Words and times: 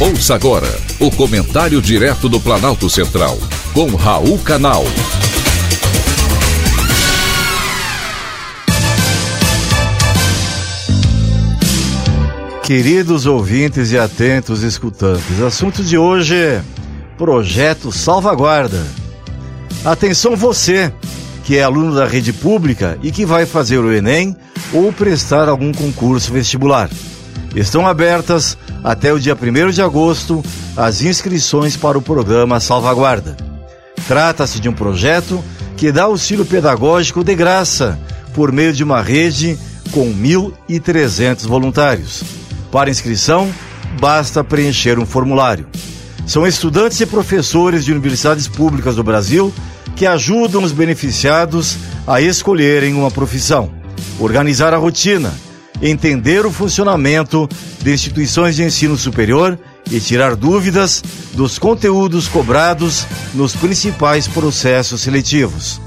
Ouça 0.00 0.36
agora 0.36 0.68
o 1.00 1.10
comentário 1.10 1.82
direto 1.82 2.28
do 2.28 2.38
Planalto 2.38 2.88
Central, 2.88 3.36
com 3.74 3.96
Raul 3.96 4.38
Canal. 4.38 4.84
Queridos 12.62 13.26
ouvintes 13.26 13.90
e 13.90 13.98
atentos 13.98 14.62
escutantes, 14.62 15.42
assunto 15.42 15.82
de 15.82 15.98
hoje 15.98 16.36
é 16.36 16.62
Projeto 17.16 17.90
Salvaguarda. 17.90 18.86
Atenção 19.84 20.36
você, 20.36 20.92
que 21.42 21.56
é 21.58 21.64
aluno 21.64 21.92
da 21.92 22.06
rede 22.06 22.32
pública 22.32 22.96
e 23.02 23.10
que 23.10 23.26
vai 23.26 23.46
fazer 23.46 23.78
o 23.78 23.92
Enem 23.92 24.36
ou 24.72 24.92
prestar 24.92 25.48
algum 25.48 25.72
concurso 25.72 26.32
vestibular. 26.32 26.88
Estão 27.58 27.88
abertas 27.88 28.56
até 28.84 29.12
o 29.12 29.18
dia 29.18 29.34
1 29.34 29.72
de 29.72 29.82
agosto 29.82 30.44
as 30.76 31.02
inscrições 31.02 31.76
para 31.76 31.98
o 31.98 32.02
programa 32.02 32.60
Salvaguarda. 32.60 33.36
Trata-se 34.06 34.60
de 34.60 34.68
um 34.68 34.72
projeto 34.72 35.42
que 35.76 35.90
dá 35.90 36.04
auxílio 36.04 36.46
pedagógico 36.46 37.24
de 37.24 37.34
graça 37.34 37.98
por 38.32 38.52
meio 38.52 38.72
de 38.72 38.84
uma 38.84 39.02
rede 39.02 39.58
com 39.90 40.06
1.300 40.08 41.48
voluntários. 41.48 42.22
Para 42.70 42.90
inscrição, 42.90 43.52
basta 44.00 44.44
preencher 44.44 44.96
um 44.96 45.04
formulário. 45.04 45.66
São 46.28 46.46
estudantes 46.46 47.00
e 47.00 47.06
professores 47.06 47.84
de 47.84 47.90
universidades 47.90 48.46
públicas 48.46 48.94
do 48.94 49.02
Brasil 49.02 49.52
que 49.96 50.06
ajudam 50.06 50.62
os 50.62 50.70
beneficiados 50.70 51.76
a 52.06 52.20
escolherem 52.20 52.94
uma 52.94 53.10
profissão, 53.10 53.68
organizar 54.20 54.72
a 54.72 54.76
rotina, 54.76 55.34
entender 55.80 56.44
o 56.44 56.50
funcionamento 56.50 57.48
de 57.80 57.92
instituições 57.92 58.56
de 58.56 58.64
ensino 58.64 58.96
superior 58.96 59.58
e 59.90 60.00
tirar 60.00 60.34
dúvidas 60.34 61.02
dos 61.34 61.58
conteúdos 61.58 62.28
cobrados 62.28 63.06
nos 63.34 63.54
principais 63.54 64.26
processos 64.26 65.00
seletivos. 65.00 65.80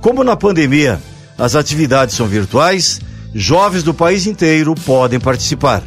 Como 0.00 0.22
na 0.22 0.36
pandemia 0.36 1.00
as 1.36 1.54
atividades 1.54 2.14
são 2.14 2.26
virtuais, 2.26 3.00
jovens 3.34 3.82
do 3.82 3.92
país 3.92 4.26
inteiro 4.26 4.74
podem 4.74 5.20
participar. 5.20 5.82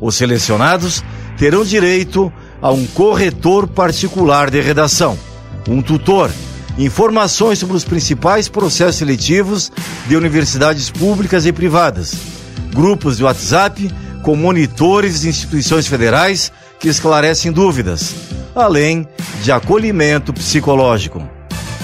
Os 0.00 0.16
selecionados 0.16 1.02
terão 1.38 1.64
direito 1.64 2.32
a 2.60 2.70
um 2.70 2.86
corretor 2.86 3.66
particular 3.66 4.50
de 4.50 4.60
redação, 4.60 5.18
um 5.66 5.80
tutor, 5.80 6.30
informações 6.76 7.58
sobre 7.58 7.76
os 7.76 7.84
principais 7.84 8.48
processos 8.48 8.96
seletivos 8.96 9.72
de 10.06 10.16
universidades 10.16 10.90
públicas 10.90 11.46
e 11.46 11.52
privadas 11.52 12.39
grupos 12.74 13.16
de 13.16 13.24
WhatsApp 13.24 13.90
com 14.22 14.36
monitores 14.36 15.20
de 15.20 15.28
instituições 15.28 15.86
federais 15.86 16.52
que 16.78 16.88
esclarecem 16.88 17.52
dúvidas, 17.52 18.14
além 18.54 19.06
de 19.42 19.52
acolhimento 19.52 20.32
psicológico. 20.32 21.22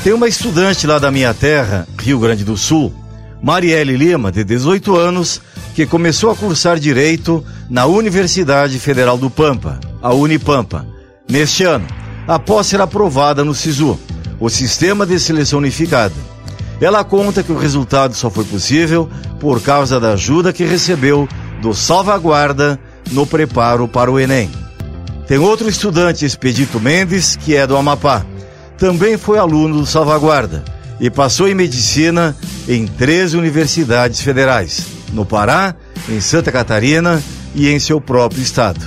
Tem 0.03 0.13
uma 0.13 0.29
estudante 0.29 0.87
lá 0.87 0.99
da 0.99 1.11
minha 1.11 1.35
terra, 1.35 1.87
Rio 1.99 2.19
Grande 2.19 2.45
do 2.45 2.57
Sul, 2.57 2.95
Marielle 3.43 3.97
Lima, 3.97 4.31
de 4.33 4.45
18 4.45 4.97
anos, 4.97 5.41
que 5.75 5.87
começou 5.87 6.31
a 6.31 6.37
cursar 6.37 6.79
Direito 6.79 7.45
na 7.69 7.87
Universidade 7.87 8.79
Federal 8.79 9.19
do 9.19 9.29
Pampa, 9.29 9.79
a 10.01 10.15
Unipampa, 10.15 10.87
neste 11.29 11.65
ano, 11.65 11.87
após 12.27 12.67
ser 12.67 12.81
aprovada 12.81 13.45
no 13.45 13.55
SISU, 13.55 13.99
o 14.41 14.49
Sistema 14.49 15.05
de 15.05 15.19
Seleção 15.19 15.59
Unificada. 15.59 16.15
Ela 16.81 17.03
conta 17.03 17.43
que 17.43 17.53
o 17.53 17.59
resultado 17.59 18.15
só 18.15 18.29
foi 18.29 18.45
possível 18.45 19.09
por 19.41 19.63
causa 19.63 19.99
da 19.99 20.13
ajuda 20.13 20.53
que 20.53 20.65
recebeu 20.65 21.29
do 21.63 21.73
Salvaguarda 21.73 22.79
no 23.13 23.27
preparo 23.27 23.89
para 23.89 24.11
o 24.11 24.21
Enem. 24.21 24.51
Tem 25.27 25.39
outro 25.39 25.69
estudante, 25.69 26.25
Expedito 26.25 26.79
Mendes, 26.79 27.35
que 27.35 27.57
é 27.57 27.67
do 27.67 27.77
Amapá. 27.77 28.25
Também 28.77 29.17
foi 29.17 29.39
aluno 29.39 29.81
do 29.81 29.87
Salvaguarda 29.87 30.63
e 31.01 31.11
passou 31.11 31.49
em 31.49 31.55
medicina 31.55 32.37
em 32.69 32.87
13 32.87 33.37
universidades 33.37 34.21
federais, 34.21 34.87
no 35.13 35.25
Pará, 35.25 35.75
em 36.09 36.21
Santa 36.21 36.53
Catarina 36.53 37.23
e 37.55 37.69
em 37.69 37.79
seu 37.79 38.01
próprio 38.01 38.43
estado. 38.43 38.81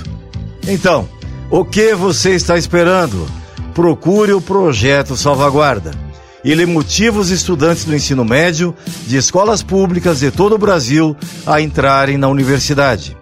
Então, 0.66 1.08
o 1.50 1.64
que 1.64 1.94
você 1.94 2.30
está 2.30 2.56
esperando? 2.56 3.26
Procure 3.74 4.32
o 4.32 4.40
projeto 4.40 5.16
Salvaguarda 5.16 6.10
ele 6.44 6.64
motiva 6.66 7.18
os 7.18 7.30
estudantes 7.30 7.84
do 7.84 7.94
ensino 7.94 8.24
médio 8.24 8.74
de 9.06 9.16
escolas 9.16 9.62
públicas 9.62 10.20
de 10.20 10.30
todo 10.30 10.54
o 10.54 10.58
Brasil 10.58 11.16
a 11.46 11.60
entrarem 11.60 12.16
na 12.16 12.28
universidade. 12.28 13.16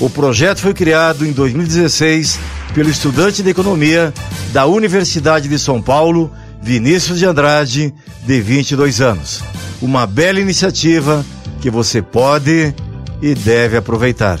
O 0.00 0.08
projeto 0.08 0.60
foi 0.60 0.72
criado 0.72 1.26
em 1.26 1.32
2016 1.32 2.38
pelo 2.74 2.88
estudante 2.88 3.42
de 3.42 3.50
economia 3.50 4.12
da 4.52 4.66
Universidade 4.66 5.48
de 5.48 5.58
São 5.58 5.82
Paulo, 5.82 6.32
Vinícius 6.62 7.18
de 7.18 7.26
Andrade, 7.26 7.92
de 8.24 8.40
22 8.40 9.00
anos. 9.00 9.42
Uma 9.80 10.06
bela 10.06 10.40
iniciativa 10.40 11.24
que 11.60 11.70
você 11.70 12.00
pode 12.00 12.74
e 13.20 13.34
deve 13.34 13.76
aproveitar. 13.76 14.40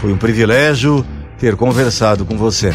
Foi 0.00 0.12
um 0.12 0.18
privilégio 0.18 1.06
ter 1.38 1.56
conversado 1.56 2.24
com 2.24 2.36
você. 2.36 2.74